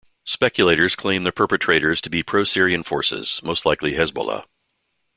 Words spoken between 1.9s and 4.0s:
to be pro-Syrian forces, most likely